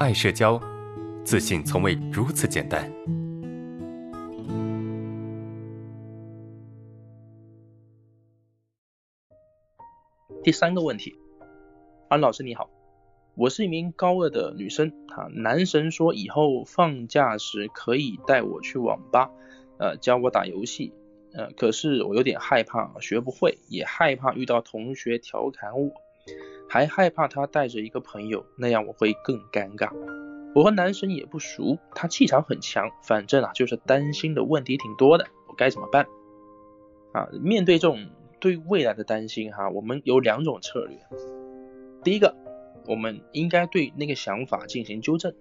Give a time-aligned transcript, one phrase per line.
[0.00, 0.60] 爱社交，
[1.24, 2.88] 自信从未如此简单。
[10.44, 11.16] 第三个问题，
[12.08, 12.70] 安老师你好，
[13.34, 19.28] 我是一名高二的女生啊，男神说以后放假时可以带我去网吧，
[19.80, 20.92] 呃，教我打游戏，
[21.32, 25.90] 呃，可是我有点害怕学不会，也害怕遇到同学调侃我。
[26.68, 29.90] 还害怕他带着一个朋友，那样我会更尴尬。
[30.54, 36.06] 我和男神也不熟，他气场很强，反正啊就是担心的问题挺多的，我该怎么办？
[37.12, 38.08] 啊，面对这种
[38.40, 40.98] 对未来的担心哈，我们有两种策略。
[42.02, 42.34] 第一个，
[42.86, 45.34] 我们应该对那个想法进行纠正。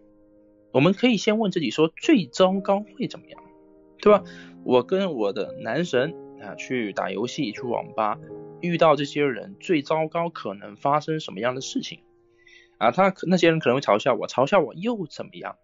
[0.71, 3.41] 我们可以先问自己说，最糟糕会怎么样，
[4.01, 4.23] 对吧？
[4.63, 8.19] 我跟我的男神啊去打游戏，去网吧。
[8.61, 11.99] 遇到这些人最糟糕可能发生什么样的事情
[12.77, 12.91] 啊？
[12.91, 15.55] 他那些人可能会嘲笑我，嘲笑我又怎么样，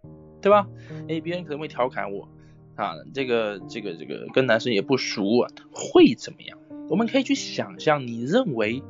[0.42, 0.68] 对吧？
[1.10, 2.28] 哎，别人可能会调侃我
[2.76, 6.58] 啊，这个这个这个跟男生也不熟啊，会怎么样？
[6.90, 8.84] 我们可以去想象，你认为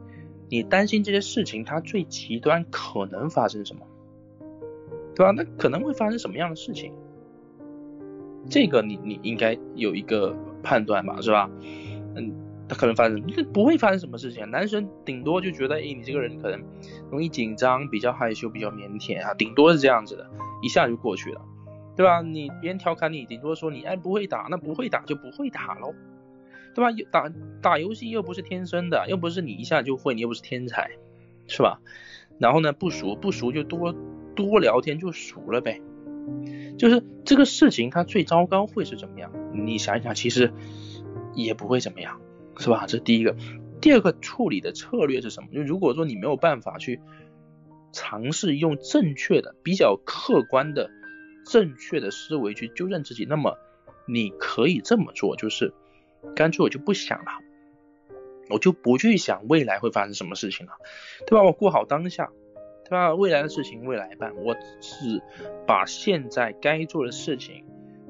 [0.50, 3.86] 你担心这些事情，它最极端可能发生什么，
[5.16, 5.32] 对吧？
[5.32, 6.94] 那可能会发生什么样的事情？
[8.50, 11.50] 这个你你应该有一个判断吧，是吧？
[12.16, 12.43] 嗯。
[12.68, 14.50] 他可能发生，不会发生什么事情。
[14.50, 16.64] 男生顶多就觉得，哎，你这个人可能
[17.12, 20.30] 容易紧张，比较害羞，比较腼腆啊，顶多是这样子的，
[20.62, 21.42] 一下就过去了，
[21.96, 22.22] 对吧？
[22.22, 25.94] 你别人调侃你，顶多说你哎不会打，那不会打就不会打喽，
[26.74, 26.92] 对吧？
[27.12, 30.92] 打打游戏又不是天生的，又不是你一下就会，你又不是天才，
[31.48, 31.80] 是吧？
[32.40, 33.94] 然后呢，不熟不熟就多
[34.36, 35.82] 多聊天就熟了呗。
[36.78, 39.32] 就是这个事情它最糟糕会是怎么样？
[39.54, 40.54] 你想一想，其实
[41.36, 42.20] 也不会怎么样。
[42.58, 42.86] 是吧？
[42.88, 43.36] 这是第一个，
[43.82, 45.50] 第二个处理的策略是什么？
[45.54, 47.02] 就如果说你没有办法去
[47.92, 50.90] 尝试用正确的、比较客观的、
[51.46, 53.58] 正确的思维去纠正自己，那么
[54.08, 55.74] 你可以这么做，就是
[56.36, 57.32] 干脆我就不想了，
[58.50, 60.74] 我就不去想未来会发生什么事情了，
[61.28, 61.44] 对吧？
[61.44, 62.32] 我过好当下，
[62.86, 63.14] 对吧？
[63.14, 65.22] 未来的事情未来办，我只
[65.68, 67.66] 把现在该做的事情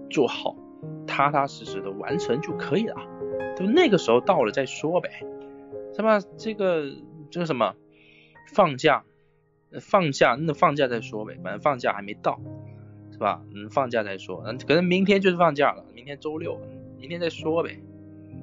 [0.09, 0.55] 做好，
[1.13, 2.95] 踏踏实实的完成就可以了。
[3.55, 5.11] 就那个时候到了再说呗，
[5.95, 6.19] 是吧？
[6.37, 6.91] 这个
[7.29, 7.75] 这个什么
[8.51, 9.03] 放假，
[9.79, 12.41] 放假那放假再说呗，反正放假还没到，
[13.11, 13.43] 是吧？
[13.53, 16.59] 嗯，放假再说，嗯，可能明天就是放假了，明天周六，
[16.97, 17.79] 明天再说呗，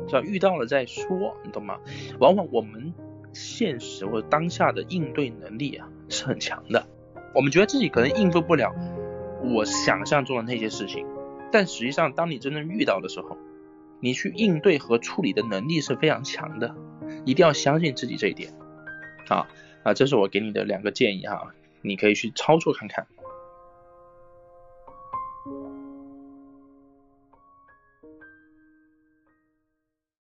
[0.06, 0.20] 是吧？
[0.22, 1.80] 遇到了再说，你懂吗？
[2.20, 2.94] 往往我们
[3.32, 6.86] 现实或者当下的应对能力啊是很强的，
[7.34, 8.72] 我们觉得自己可能应付不了
[9.42, 11.04] 我想象中的那些事情，
[11.52, 13.36] 但实际上当你真正遇到的时候，
[14.00, 16.74] 你去应对和处理的能力是非常强的，
[17.24, 18.52] 一定要相信自己这一点。
[19.28, 19.46] 啊
[19.82, 23.06] 啊，这是我给你的两个建议哈，你可以去操作看看。